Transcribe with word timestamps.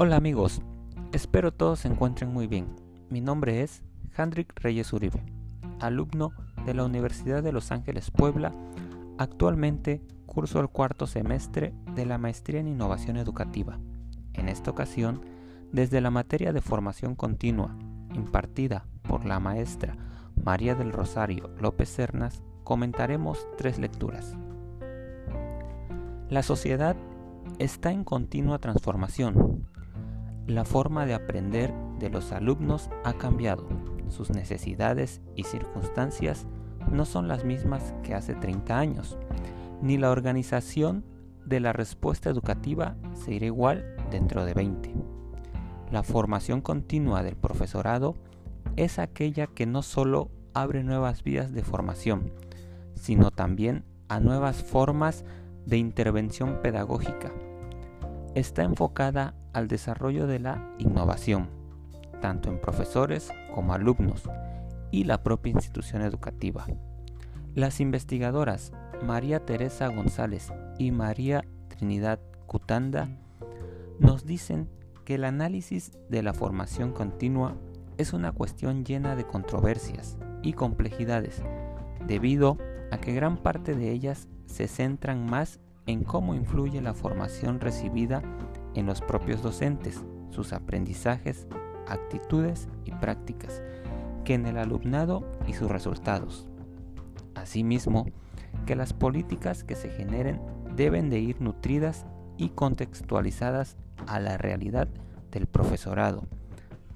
Hola 0.00 0.14
amigos, 0.14 0.62
espero 1.10 1.52
todos 1.52 1.80
se 1.80 1.88
encuentren 1.88 2.32
muy 2.32 2.46
bien. 2.46 2.68
Mi 3.10 3.20
nombre 3.20 3.64
es 3.64 3.82
Hendrik 4.16 4.52
Reyes 4.60 4.92
Uribe, 4.92 5.24
alumno 5.80 6.30
de 6.64 6.72
la 6.72 6.84
Universidad 6.84 7.42
de 7.42 7.50
Los 7.50 7.72
Ángeles 7.72 8.12
Puebla. 8.12 8.52
Actualmente 9.18 10.00
curso 10.24 10.60
el 10.60 10.68
cuarto 10.68 11.08
semestre 11.08 11.74
de 11.96 12.06
la 12.06 12.16
Maestría 12.16 12.60
en 12.60 12.68
Innovación 12.68 13.16
Educativa. 13.16 13.80
En 14.34 14.48
esta 14.48 14.70
ocasión, 14.70 15.20
desde 15.72 16.00
la 16.00 16.12
materia 16.12 16.52
de 16.52 16.60
formación 16.60 17.16
continua, 17.16 17.76
impartida 18.14 18.86
por 19.02 19.24
la 19.24 19.40
maestra 19.40 19.96
María 20.44 20.76
del 20.76 20.92
Rosario 20.92 21.50
López 21.58 21.92
Cernas, 21.92 22.40
comentaremos 22.62 23.48
tres 23.56 23.80
lecturas. 23.80 24.36
La 26.30 26.44
sociedad 26.44 26.94
está 27.58 27.90
en 27.90 28.04
continua 28.04 28.60
transformación 28.60 29.66
la 30.48 30.64
forma 30.64 31.04
de 31.04 31.12
aprender 31.12 31.74
de 31.98 32.08
los 32.08 32.32
alumnos 32.32 32.88
ha 33.04 33.12
cambiado. 33.12 33.68
Sus 34.08 34.30
necesidades 34.30 35.20
y 35.36 35.44
circunstancias 35.44 36.46
no 36.90 37.04
son 37.04 37.28
las 37.28 37.44
mismas 37.44 37.94
que 38.02 38.14
hace 38.14 38.34
30 38.34 38.78
años, 38.78 39.18
ni 39.82 39.98
la 39.98 40.10
organización 40.10 41.04
de 41.44 41.60
la 41.60 41.74
respuesta 41.74 42.30
educativa 42.30 42.96
será 43.12 43.44
igual 43.44 43.94
dentro 44.10 44.46
de 44.46 44.54
20. 44.54 44.94
La 45.92 46.02
formación 46.02 46.62
continua 46.62 47.22
del 47.22 47.36
profesorado 47.36 48.14
es 48.76 48.98
aquella 48.98 49.48
que 49.48 49.66
no 49.66 49.82
solo 49.82 50.30
abre 50.54 50.82
nuevas 50.82 51.22
vías 51.22 51.52
de 51.52 51.62
formación, 51.62 52.32
sino 52.94 53.30
también 53.30 53.84
a 54.08 54.18
nuevas 54.18 54.62
formas 54.62 55.26
de 55.66 55.76
intervención 55.76 56.60
pedagógica 56.62 57.30
está 58.34 58.62
enfocada 58.62 59.34
al 59.52 59.68
desarrollo 59.68 60.26
de 60.26 60.38
la 60.38 60.74
innovación, 60.78 61.48
tanto 62.20 62.50
en 62.50 62.60
profesores 62.60 63.30
como 63.54 63.74
alumnos 63.74 64.22
y 64.90 65.04
la 65.04 65.22
propia 65.22 65.52
institución 65.52 66.02
educativa. 66.02 66.66
Las 67.54 67.80
investigadoras 67.80 68.72
María 69.02 69.44
Teresa 69.44 69.88
González 69.88 70.52
y 70.78 70.90
María 70.90 71.44
Trinidad 71.68 72.20
Cutanda 72.46 73.08
nos 73.98 74.24
dicen 74.24 74.68
que 75.04 75.16
el 75.16 75.24
análisis 75.24 75.92
de 76.08 76.22
la 76.22 76.34
formación 76.34 76.92
continua 76.92 77.56
es 77.96 78.12
una 78.12 78.32
cuestión 78.32 78.84
llena 78.84 79.16
de 79.16 79.24
controversias 79.24 80.18
y 80.42 80.52
complejidades, 80.52 81.42
debido 82.06 82.58
a 82.90 82.98
que 82.98 83.12
gran 83.12 83.36
parte 83.38 83.74
de 83.74 83.90
ellas 83.90 84.28
se 84.46 84.68
centran 84.68 85.26
más 85.26 85.60
en 85.86 86.04
cómo 86.04 86.34
influye 86.34 86.80
la 86.80 86.94
formación 86.94 87.60
recibida 87.60 88.22
en 88.78 88.86
los 88.86 89.00
propios 89.00 89.42
docentes, 89.42 90.02
sus 90.30 90.52
aprendizajes, 90.52 91.46
actitudes 91.86 92.68
y 92.84 92.92
prácticas, 92.92 93.62
que 94.24 94.34
en 94.34 94.46
el 94.46 94.58
alumnado 94.58 95.24
y 95.46 95.54
sus 95.54 95.70
resultados. 95.70 96.46
Asimismo, 97.34 98.06
que 98.66 98.76
las 98.76 98.92
políticas 98.92 99.64
que 99.64 99.74
se 99.74 99.90
generen 99.90 100.40
deben 100.76 101.10
de 101.10 101.18
ir 101.18 101.40
nutridas 101.40 102.06
y 102.36 102.50
contextualizadas 102.50 103.76
a 104.06 104.20
la 104.20 104.38
realidad 104.38 104.88
del 105.30 105.46
profesorado, 105.46 106.24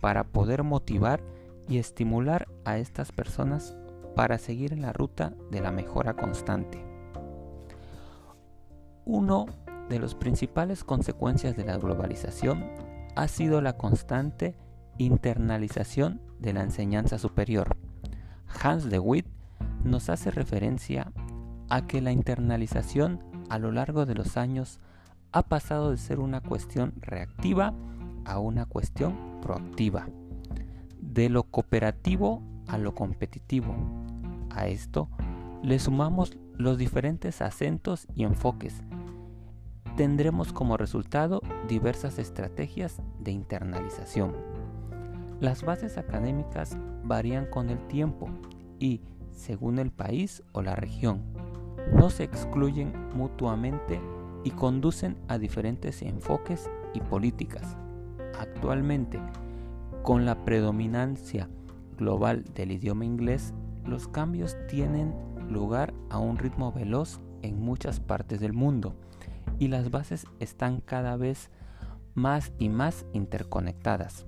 para 0.00 0.24
poder 0.24 0.62
motivar 0.62 1.22
y 1.68 1.78
estimular 1.78 2.48
a 2.64 2.78
estas 2.78 3.12
personas 3.12 3.76
para 4.16 4.38
seguir 4.38 4.72
en 4.72 4.82
la 4.82 4.92
ruta 4.92 5.34
de 5.50 5.60
la 5.60 5.70
mejora 5.70 6.14
constante. 6.14 6.84
Uno 9.04 9.46
de 9.90 9.98
las 9.98 10.14
principales 10.14 10.84
consecuencias 10.84 11.56
de 11.56 11.64
la 11.64 11.76
globalización 11.76 12.64
ha 13.16 13.26
sido 13.28 13.60
la 13.60 13.76
constante 13.76 14.56
internalización 14.98 16.22
de 16.38 16.52
la 16.52 16.62
enseñanza 16.62 17.18
superior. 17.18 17.76
Hans 18.62 18.88
de 18.88 19.00
Witt 19.00 19.26
nos 19.84 20.08
hace 20.08 20.30
referencia 20.30 21.12
a 21.68 21.86
que 21.86 22.00
la 22.00 22.12
internalización 22.12 23.22
a 23.50 23.58
lo 23.58 23.72
largo 23.72 24.06
de 24.06 24.14
los 24.14 24.36
años 24.36 24.78
ha 25.32 25.42
pasado 25.42 25.90
de 25.90 25.98
ser 25.98 26.20
una 26.20 26.40
cuestión 26.40 26.94
reactiva 27.00 27.74
a 28.24 28.38
una 28.38 28.66
cuestión 28.66 29.40
proactiva, 29.42 30.06
de 31.00 31.28
lo 31.28 31.42
cooperativo 31.42 32.42
a 32.68 32.78
lo 32.78 32.94
competitivo. 32.94 33.74
A 34.50 34.68
esto 34.68 35.08
le 35.62 35.80
sumamos 35.80 36.36
los 36.54 36.78
diferentes 36.78 37.42
acentos 37.42 38.06
y 38.14 38.22
enfoques 38.22 38.82
tendremos 39.96 40.52
como 40.52 40.76
resultado 40.76 41.42
diversas 41.68 42.18
estrategias 42.18 43.02
de 43.18 43.32
internalización. 43.32 44.34
Las 45.40 45.62
bases 45.62 45.98
académicas 45.98 46.76
varían 47.04 47.46
con 47.46 47.70
el 47.70 47.78
tiempo 47.86 48.28
y, 48.78 49.00
según 49.30 49.78
el 49.78 49.90
país 49.90 50.42
o 50.52 50.62
la 50.62 50.74
región, 50.74 51.22
no 51.94 52.10
se 52.10 52.24
excluyen 52.24 52.92
mutuamente 53.14 54.00
y 54.44 54.50
conducen 54.50 55.16
a 55.28 55.38
diferentes 55.38 56.02
enfoques 56.02 56.70
y 56.94 57.00
políticas. 57.00 57.76
Actualmente, 58.38 59.18
con 60.02 60.24
la 60.24 60.44
predominancia 60.44 61.48
global 61.96 62.44
del 62.54 62.72
idioma 62.72 63.04
inglés, 63.04 63.54
los 63.84 64.08
cambios 64.08 64.56
tienen 64.68 65.14
lugar 65.48 65.92
a 66.10 66.18
un 66.18 66.38
ritmo 66.38 66.72
veloz 66.72 67.20
en 67.42 67.60
muchas 67.60 67.98
partes 68.00 68.40
del 68.40 68.52
mundo 68.52 68.94
y 69.60 69.68
las 69.68 69.92
bases 69.92 70.26
están 70.40 70.80
cada 70.80 71.16
vez 71.16 71.50
más 72.14 72.50
y 72.58 72.68
más 72.68 73.06
interconectadas. 73.12 74.26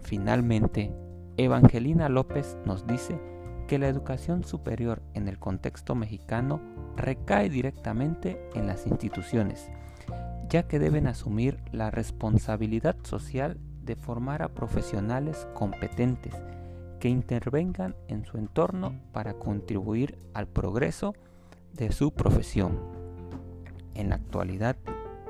Finalmente, 0.00 0.94
Evangelina 1.36 2.08
López 2.08 2.56
nos 2.64 2.86
dice 2.86 3.20
que 3.68 3.78
la 3.78 3.88
educación 3.88 4.44
superior 4.44 5.02
en 5.14 5.28
el 5.28 5.38
contexto 5.38 5.94
mexicano 5.94 6.60
recae 6.96 7.50
directamente 7.50 8.40
en 8.54 8.66
las 8.66 8.86
instituciones, 8.86 9.68
ya 10.48 10.62
que 10.68 10.78
deben 10.78 11.06
asumir 11.06 11.58
la 11.72 11.90
responsabilidad 11.90 12.96
social 13.02 13.58
de 13.82 13.96
formar 13.96 14.42
a 14.42 14.48
profesionales 14.48 15.48
competentes 15.54 16.34
que 17.00 17.08
intervengan 17.08 17.96
en 18.06 18.24
su 18.24 18.38
entorno 18.38 18.94
para 19.12 19.34
contribuir 19.34 20.18
al 20.34 20.46
progreso 20.46 21.14
de 21.72 21.90
su 21.90 22.12
profesión. 22.12 22.91
En 23.94 24.08
la 24.08 24.16
actualidad, 24.16 24.76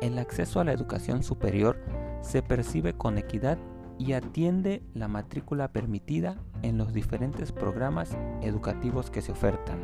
el 0.00 0.18
acceso 0.18 0.60
a 0.60 0.64
la 0.64 0.72
educación 0.72 1.22
superior 1.22 1.78
se 2.22 2.42
percibe 2.42 2.94
con 2.94 3.18
equidad 3.18 3.58
y 3.98 4.12
atiende 4.12 4.82
la 4.94 5.08
matrícula 5.08 5.72
permitida 5.72 6.36
en 6.62 6.78
los 6.78 6.92
diferentes 6.92 7.52
programas 7.52 8.16
educativos 8.42 9.10
que 9.10 9.22
se 9.22 9.32
ofertan. 9.32 9.78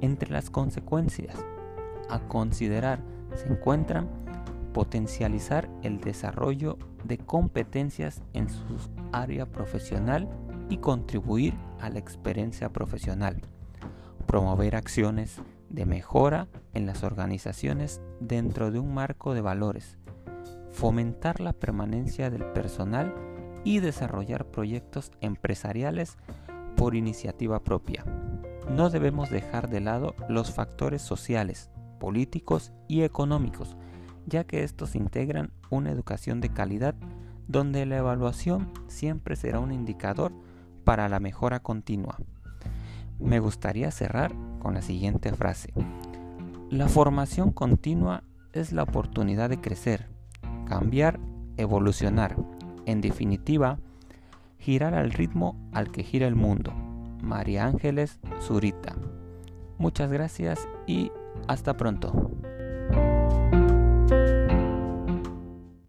Entre 0.00 0.30
las 0.30 0.50
consecuencias 0.50 1.36
a 2.10 2.20
considerar 2.28 3.00
se 3.34 3.48
encuentran 3.48 4.08
potencializar 4.72 5.68
el 5.82 6.00
desarrollo 6.00 6.78
de 7.04 7.18
competencias 7.18 8.22
en 8.32 8.48
su 8.48 8.64
área 9.12 9.46
profesional 9.46 10.28
y 10.68 10.78
contribuir 10.78 11.54
a 11.80 11.90
la 11.90 11.98
experiencia 11.98 12.70
profesional, 12.70 13.42
promover 14.26 14.76
acciones 14.76 15.40
de 15.72 15.86
mejora 15.86 16.48
en 16.74 16.86
las 16.86 17.02
organizaciones 17.02 18.00
dentro 18.20 18.70
de 18.70 18.78
un 18.78 18.94
marco 18.94 19.34
de 19.34 19.40
valores, 19.40 19.98
fomentar 20.70 21.40
la 21.40 21.52
permanencia 21.52 22.30
del 22.30 22.44
personal 22.52 23.14
y 23.64 23.80
desarrollar 23.80 24.46
proyectos 24.46 25.10
empresariales 25.20 26.18
por 26.76 26.94
iniciativa 26.94 27.62
propia. 27.62 28.04
No 28.70 28.90
debemos 28.90 29.30
dejar 29.30 29.68
de 29.68 29.80
lado 29.80 30.14
los 30.28 30.52
factores 30.52 31.02
sociales, 31.02 31.70
políticos 31.98 32.72
y 32.88 33.02
económicos, 33.02 33.76
ya 34.26 34.44
que 34.44 34.62
estos 34.62 34.94
integran 34.94 35.52
una 35.70 35.90
educación 35.90 36.40
de 36.40 36.50
calidad 36.50 36.94
donde 37.48 37.86
la 37.86 37.98
evaluación 37.98 38.72
siempre 38.88 39.36
será 39.36 39.58
un 39.58 39.72
indicador 39.72 40.32
para 40.84 41.08
la 41.08 41.20
mejora 41.20 41.60
continua. 41.60 42.18
Me 43.22 43.40
gustaría 43.40 43.90
cerrar 43.90 44.34
con 44.58 44.74
la 44.74 44.82
siguiente 44.82 45.32
frase. 45.32 45.72
La 46.70 46.88
formación 46.88 47.52
continua 47.52 48.24
es 48.52 48.72
la 48.72 48.82
oportunidad 48.82 49.50
de 49.50 49.60
crecer, 49.60 50.08
cambiar, 50.66 51.20
evolucionar. 51.56 52.36
En 52.86 53.00
definitiva, 53.00 53.78
girar 54.58 54.94
al 54.94 55.12
ritmo 55.12 55.56
al 55.72 55.90
que 55.90 56.02
gira 56.02 56.26
el 56.26 56.34
mundo. 56.34 56.72
María 57.22 57.64
Ángeles 57.66 58.18
Zurita. 58.40 58.96
Muchas 59.78 60.10
gracias 60.12 60.68
y 60.86 61.12
hasta 61.46 61.76
pronto. 61.76 62.30